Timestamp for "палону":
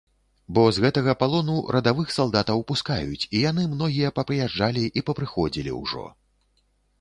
1.23-1.57